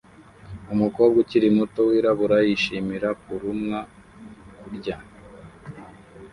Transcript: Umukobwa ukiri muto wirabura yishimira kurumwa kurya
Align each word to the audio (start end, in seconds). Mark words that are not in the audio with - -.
Umukobwa 0.73 1.15
ukiri 1.23 1.47
muto 1.57 1.81
wirabura 1.89 2.37
yishimira 2.47 3.09
kurumwa 3.21 3.79
kurya 4.59 4.97